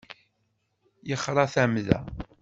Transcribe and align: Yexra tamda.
Yexra 1.09 1.45
tamda. 1.53 1.99